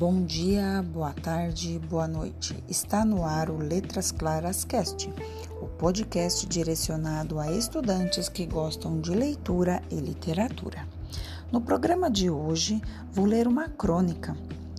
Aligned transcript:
Bom 0.00 0.24
dia, 0.24 0.82
boa 0.94 1.12
tarde, 1.12 1.78
boa 1.78 2.08
noite. 2.08 2.56
Está 2.66 3.04
no 3.04 3.22
ar 3.22 3.50
o 3.50 3.58
Letras 3.58 4.10
Claras 4.10 4.64
Cast, 4.64 5.12
o 5.60 5.66
podcast 5.66 6.46
direcionado 6.46 7.38
a 7.38 7.52
estudantes 7.52 8.26
que 8.26 8.46
gostam 8.46 8.98
de 8.98 9.10
leitura 9.10 9.82
e 9.90 9.96
literatura. 9.96 10.88
No 11.52 11.60
programa 11.60 12.10
de 12.10 12.30
hoje, 12.30 12.80
vou 13.12 13.26
ler 13.26 13.46
uma 13.46 13.68
crônica, 13.68 14.34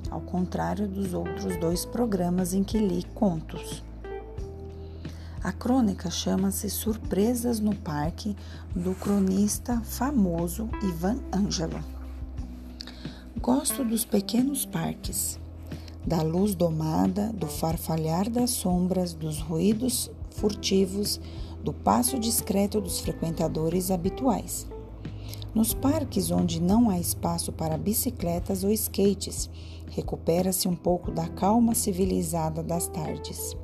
ao 0.10 0.22
contrário 0.22 0.88
dos 0.88 1.14
outros 1.14 1.56
dois 1.58 1.86
programas 1.86 2.56
em 2.56 2.64
que 2.64 2.80
li 2.80 3.04
contos. 3.14 3.84
A 5.44 5.52
crônica 5.52 6.10
chama-se 6.10 6.68
Surpresas 6.68 7.60
no 7.60 7.76
Parque, 7.76 8.36
do 8.76 8.96
cronista 8.96 9.80
famoso 9.82 10.68
Ivan 10.82 11.20
Ângelo. 11.32 12.01
Gosto 13.42 13.84
dos 13.84 14.06
pequenos 14.06 14.68
parques, 14.68 15.40
da 16.06 16.22
luz 16.22 16.54
domada, 16.54 17.34
do 17.34 17.48
farfalhar 17.48 18.30
das 18.30 18.52
sombras, 18.52 19.16
dos 19.16 19.40
ruídos 19.40 20.12
furtivos, 20.30 21.20
do 21.64 21.74
passo 21.74 22.20
discreto 22.20 22.80
dos 22.80 23.00
frequentadores 23.00 23.90
habituais. 23.90 24.68
Nos 25.56 25.74
parques 25.74 26.30
onde 26.30 26.62
não 26.62 26.88
há 26.88 27.00
espaço 27.00 27.52
para 27.52 27.80
bicicletas 27.80 28.64
ou 28.64 28.70
skates, 28.70 29.50
recupera-se 29.90 30.68
um 30.68 30.76
pouco 30.76 31.10
da 31.10 31.28
calma 31.28 31.74
civilizada 31.74 32.62
das 32.62 32.88
tardes. 32.90 33.58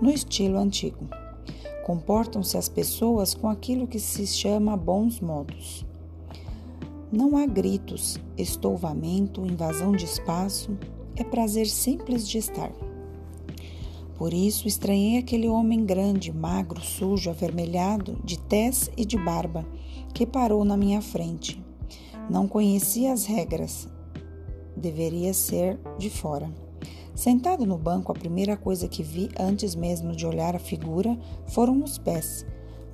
No 0.00 0.10
estilo 0.10 0.58
antigo, 0.58 1.08
comportam-se 1.84 2.56
as 2.56 2.68
pessoas 2.68 3.34
com 3.34 3.48
aquilo 3.48 3.88
que 3.88 3.98
se 3.98 4.24
chama 4.28 4.76
bons 4.76 5.20
modos. 5.20 5.87
Não 7.10 7.38
há 7.38 7.46
gritos, 7.46 8.18
estouvamento, 8.36 9.46
invasão 9.46 9.92
de 9.92 10.04
espaço, 10.04 10.76
é 11.16 11.24
prazer 11.24 11.66
simples 11.66 12.28
de 12.28 12.36
estar. 12.36 12.70
Por 14.14 14.34
isso 14.34 14.68
estranhei 14.68 15.16
aquele 15.16 15.48
homem 15.48 15.86
grande, 15.86 16.30
magro, 16.30 16.82
sujo, 16.82 17.30
avermelhado, 17.30 18.18
de 18.22 18.38
tez 18.38 18.90
e 18.94 19.06
de 19.06 19.16
barba, 19.16 19.64
que 20.12 20.26
parou 20.26 20.66
na 20.66 20.76
minha 20.76 21.00
frente. 21.00 21.64
Não 22.28 22.46
conhecia 22.46 23.10
as 23.14 23.24
regras. 23.24 23.88
Deveria 24.76 25.32
ser 25.32 25.80
de 25.96 26.10
fora. 26.10 26.52
Sentado 27.14 27.64
no 27.64 27.78
banco, 27.78 28.12
a 28.12 28.14
primeira 28.14 28.54
coisa 28.54 28.86
que 28.86 29.02
vi 29.02 29.30
antes 29.40 29.74
mesmo 29.74 30.14
de 30.14 30.26
olhar 30.26 30.54
a 30.54 30.60
figura 30.60 31.18
foram 31.46 31.82
os 31.82 31.96
pés 31.96 32.44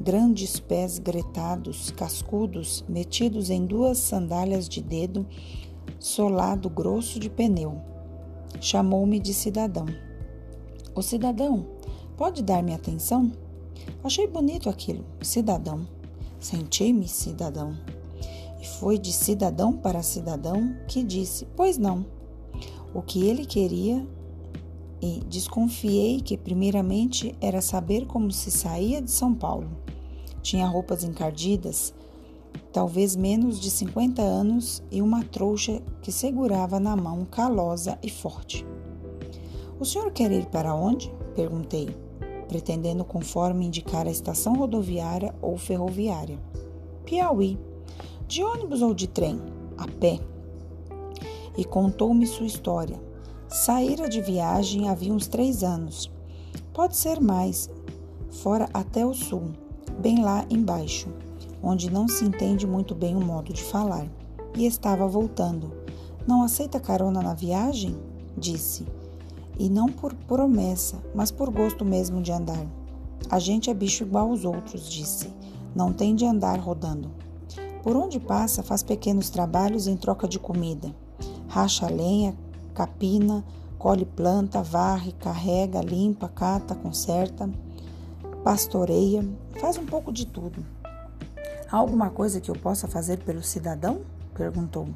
grandes 0.00 0.58
pés 0.60 0.98
gretados, 0.98 1.90
cascudos, 1.90 2.84
metidos 2.88 3.50
em 3.50 3.64
duas 3.64 3.98
sandálias 3.98 4.68
de 4.68 4.82
dedo, 4.82 5.26
solado 5.98 6.68
grosso 6.68 7.18
de 7.18 7.30
pneu. 7.30 7.80
Chamou-me 8.60 9.18
de 9.18 9.34
cidadão. 9.34 9.86
O 10.94 11.02
cidadão, 11.02 11.66
pode 12.16 12.42
dar-me 12.42 12.72
atenção? 12.72 13.32
Achei 14.02 14.26
bonito 14.26 14.68
aquilo, 14.68 15.04
cidadão. 15.22 15.86
Senti-me 16.38 17.08
cidadão. 17.08 17.76
E 18.60 18.66
foi 18.66 18.98
de 18.98 19.12
cidadão 19.12 19.72
para 19.72 20.02
cidadão 20.02 20.76
que 20.86 21.02
disse: 21.02 21.46
Pois 21.56 21.78
não. 21.78 22.06
O 22.94 23.02
que 23.02 23.26
ele 23.26 23.44
queria 23.44 24.06
e 25.04 25.20
desconfiei 25.28 26.18
que, 26.18 26.34
primeiramente, 26.34 27.34
era 27.38 27.60
saber 27.60 28.06
como 28.06 28.30
se 28.30 28.50
saía 28.50 29.02
de 29.02 29.10
São 29.10 29.34
Paulo. 29.34 29.68
Tinha 30.40 30.66
roupas 30.66 31.04
encardidas, 31.04 31.92
talvez 32.72 33.14
menos 33.14 33.60
de 33.60 33.70
50 33.70 34.22
anos, 34.22 34.82
e 34.90 35.02
uma 35.02 35.22
trouxa 35.22 35.82
que 36.00 36.10
segurava 36.10 36.80
na 36.80 36.96
mão 36.96 37.26
calosa 37.26 37.98
e 38.02 38.08
forte. 38.08 38.66
O 39.78 39.84
senhor 39.84 40.10
quer 40.10 40.32
ir 40.32 40.46
para 40.46 40.74
onde? 40.74 41.12
perguntei, 41.36 41.90
pretendendo 42.48 43.04
conforme 43.04 43.66
indicar 43.66 44.06
a 44.06 44.10
estação 44.10 44.54
rodoviária 44.54 45.34
ou 45.42 45.58
ferroviária. 45.58 46.40
Piauí. 47.04 47.58
De 48.26 48.42
ônibus 48.42 48.80
ou 48.80 48.94
de 48.94 49.06
trem? 49.06 49.38
A 49.76 49.86
pé. 49.86 50.18
E 51.58 51.64
contou-me 51.64 52.26
sua 52.26 52.46
história 52.46 53.13
Saíra 53.48 54.08
de 54.08 54.20
viagem 54.20 54.88
havia 54.88 55.12
uns 55.12 55.26
três 55.26 55.62
anos. 55.62 56.10
Pode 56.72 56.96
ser 56.96 57.20
mais, 57.20 57.70
fora 58.30 58.68
até 58.74 59.06
o 59.06 59.14
sul, 59.14 59.52
bem 60.00 60.22
lá 60.22 60.44
embaixo, 60.50 61.08
onde 61.62 61.90
não 61.90 62.08
se 62.08 62.24
entende 62.24 62.66
muito 62.66 62.94
bem 62.94 63.14
o 63.14 63.20
modo 63.20 63.52
de 63.52 63.62
falar. 63.62 64.06
E 64.56 64.66
estava 64.66 65.06
voltando. 65.06 65.72
Não 66.26 66.42
aceita 66.42 66.80
carona 66.80 67.20
na 67.20 67.34
viagem? 67.34 67.96
Disse. 68.36 68.86
E 69.58 69.68
não 69.68 69.86
por 69.86 70.14
promessa, 70.14 71.02
mas 71.14 71.30
por 71.30 71.50
gosto 71.50 71.84
mesmo 71.84 72.22
de 72.22 72.32
andar. 72.32 72.66
A 73.30 73.38
gente 73.38 73.70
é 73.70 73.74
bicho 73.74 74.04
igual 74.04 74.30
aos 74.30 74.44
outros, 74.44 74.88
disse. 74.88 75.28
Não 75.74 75.92
tem 75.92 76.14
de 76.14 76.24
andar 76.24 76.58
rodando. 76.58 77.10
Por 77.82 77.96
onde 77.96 78.18
passa, 78.18 78.62
faz 78.62 78.82
pequenos 78.82 79.28
trabalhos 79.28 79.86
em 79.86 79.96
troca 79.96 80.26
de 80.26 80.38
comida. 80.38 80.94
Racha 81.48 81.86
lenha, 81.86 82.36
capina, 82.74 83.44
colhe 83.78 84.04
planta, 84.04 84.62
varre, 84.62 85.12
carrega, 85.12 85.80
limpa, 85.80 86.28
cata, 86.28 86.74
conserta, 86.74 87.48
pastoreia, 88.42 89.26
faz 89.60 89.78
um 89.78 89.86
pouco 89.86 90.12
de 90.12 90.26
tudo. 90.26 90.64
Há 91.70 91.76
alguma 91.76 92.10
coisa 92.10 92.40
que 92.40 92.50
eu 92.50 92.54
possa 92.54 92.86
fazer 92.86 93.18
pelo 93.18 93.42
cidadão? 93.42 94.02
perguntou. 94.34 94.88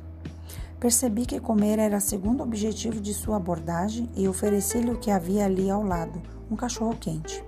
Percebi 0.79 1.27
que 1.27 1.41
comer 1.41 1.79
era 1.79 1.97
o 1.97 2.01
segundo 2.01 2.43
objetivo 2.43 3.01
de 3.01 3.13
sua 3.13 3.37
abordagem 3.37 4.09
e 4.15 4.29
ofereci-lhe 4.29 4.91
o 4.91 4.99
que 4.99 5.11
havia 5.11 5.45
ali 5.45 5.71
ao 5.71 5.83
lado, 5.83 6.21
um 6.51 6.55
cachorro 6.55 6.97
quente. 7.01 7.43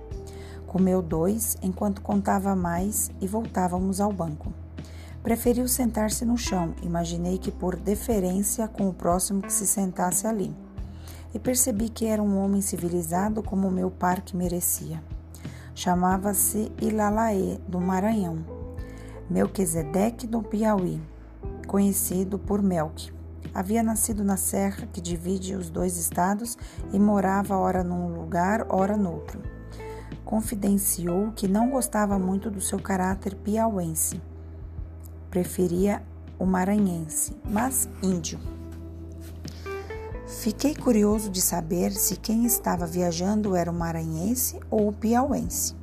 Comeu 0.67 1.01
dois 1.01 1.57
enquanto 1.61 2.01
contava 2.01 2.55
mais 2.55 3.09
e 3.21 3.27
voltávamos 3.27 4.01
ao 4.01 4.11
banco. 4.11 4.53
Preferiu 5.23 5.67
sentar-se 5.67 6.25
no 6.25 6.35
chão, 6.35 6.73
imaginei 6.81 7.37
que 7.37 7.51
por 7.51 7.75
deferência 7.75 8.67
com 8.67 8.89
o 8.89 8.93
próximo 8.93 9.39
que 9.39 9.53
se 9.53 9.67
sentasse 9.67 10.25
ali. 10.25 10.51
E 11.31 11.37
percebi 11.37 11.89
que 11.89 12.07
era 12.07 12.23
um 12.23 12.43
homem 12.43 12.59
civilizado 12.59 13.43
como 13.43 13.69
meu 13.69 13.91
par 13.91 14.21
que 14.21 14.35
merecia. 14.35 15.01
Chamava-se 15.75 16.71
Ilalaê, 16.81 17.59
do 17.67 17.79
Maranhão. 17.79 18.43
Melquisedeque 19.29 20.25
do 20.25 20.41
Piauí, 20.41 20.99
conhecido 21.67 22.39
por 22.39 22.59
Melk. 22.63 23.13
Havia 23.53 23.83
nascido 23.83 24.23
na 24.23 24.37
serra 24.37 24.87
que 24.91 24.99
divide 24.99 25.53
os 25.55 25.69
dois 25.69 25.97
estados 25.97 26.57
e 26.91 26.97
morava 26.97 27.55
ora 27.55 27.83
num 27.83 28.07
lugar, 28.07 28.65
ora 28.69 28.97
noutro. 28.97 29.39
Confidenciou 30.25 31.31
que 31.33 31.47
não 31.47 31.69
gostava 31.69 32.17
muito 32.17 32.49
do 32.49 32.59
seu 32.59 32.79
caráter 32.79 33.35
piauense 33.35 34.19
preferia 35.31 36.03
o 36.37 36.45
maranhense, 36.45 37.33
mas 37.45 37.87
índio. 38.03 38.37
Fiquei 40.27 40.75
curioso 40.75 41.29
de 41.29 41.41
saber 41.41 41.93
se 41.93 42.17
quem 42.17 42.45
estava 42.45 42.85
viajando 42.85 43.55
era 43.55 43.71
o 43.71 43.73
maranhense 43.73 44.59
ou 44.69 44.89
o 44.89 44.93
piauense. 44.93 45.73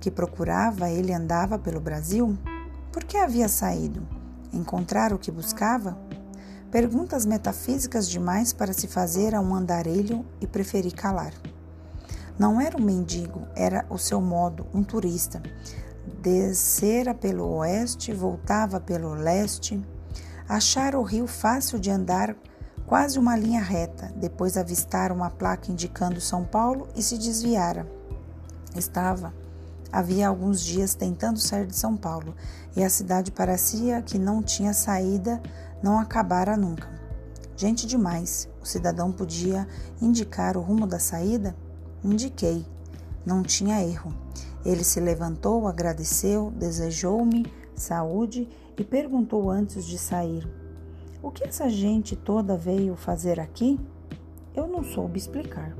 Que 0.00 0.10
procurava, 0.10 0.88
ele 0.88 1.12
andava 1.12 1.58
pelo 1.58 1.80
Brasil? 1.80 2.38
Por 2.90 3.04
que 3.04 3.18
havia 3.18 3.48
saído? 3.48 4.06
Encontrar 4.50 5.12
o 5.12 5.18
que 5.18 5.30
buscava? 5.30 5.98
Perguntas 6.70 7.26
metafísicas 7.26 8.08
demais 8.08 8.52
para 8.52 8.72
se 8.72 8.86
fazer 8.86 9.34
a 9.34 9.40
um 9.40 9.54
andarilho 9.54 10.24
e 10.40 10.46
preferi 10.46 10.90
calar. 10.90 11.34
Não 12.38 12.60
era 12.60 12.78
um 12.78 12.84
mendigo, 12.84 13.42
era 13.54 13.84
o 13.90 13.98
seu 13.98 14.20
modo, 14.20 14.66
um 14.72 14.82
turista, 14.82 15.42
descera 16.24 17.12
pelo 17.12 17.46
oeste, 17.56 18.10
voltava 18.10 18.80
pelo 18.80 19.12
leste, 19.12 19.84
achara 20.48 20.98
o 20.98 21.02
rio 21.02 21.26
fácil 21.26 21.78
de 21.78 21.90
andar, 21.90 22.34
quase 22.86 23.18
uma 23.18 23.36
linha 23.36 23.60
reta, 23.60 24.10
depois 24.16 24.56
avistara 24.56 25.12
uma 25.12 25.28
placa 25.28 25.70
indicando 25.70 26.22
São 26.22 26.42
Paulo 26.42 26.88
e 26.96 27.02
se 27.02 27.18
desviara. 27.18 27.86
Estava, 28.74 29.34
havia 29.92 30.26
alguns 30.26 30.62
dias 30.62 30.94
tentando 30.94 31.38
sair 31.38 31.66
de 31.66 31.76
São 31.76 31.94
Paulo 31.94 32.34
e 32.74 32.82
a 32.82 32.88
cidade 32.88 33.30
parecia 33.30 34.00
que 34.00 34.18
não 34.18 34.42
tinha 34.42 34.72
saída, 34.72 35.42
não 35.82 35.98
acabara 35.98 36.56
nunca. 36.56 36.88
Gente 37.54 37.86
demais, 37.86 38.48
o 38.62 38.66
cidadão 38.66 39.12
podia 39.12 39.68
indicar 40.00 40.56
o 40.56 40.62
rumo 40.62 40.86
da 40.86 40.98
saída? 40.98 41.54
Indiquei, 42.02 42.66
não 43.26 43.42
tinha 43.42 43.82
erro. 43.82 44.24
Ele 44.64 44.82
se 44.82 44.98
levantou, 45.00 45.66
agradeceu, 45.66 46.50
desejou-me 46.50 47.44
saúde 47.74 48.48
e 48.78 48.84
perguntou 48.84 49.50
antes 49.50 49.84
de 49.84 49.98
sair: 49.98 50.48
O 51.22 51.30
que 51.30 51.44
essa 51.44 51.68
gente 51.68 52.16
toda 52.16 52.56
veio 52.56 52.96
fazer 52.96 53.38
aqui? 53.38 53.78
Eu 54.54 54.66
não 54.66 54.82
soube 54.82 55.18
explicar. 55.18 55.74